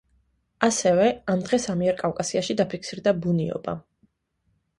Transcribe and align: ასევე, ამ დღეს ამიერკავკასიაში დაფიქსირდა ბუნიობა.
ასევე, 0.67 1.03
ამ 1.33 1.43
დღეს 1.47 1.67
ამიერკავკასიაში 1.73 2.57
დაფიქსირდა 2.63 3.15
ბუნიობა. 3.27 3.79